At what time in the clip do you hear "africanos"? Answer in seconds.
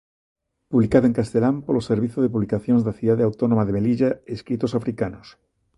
4.79-5.27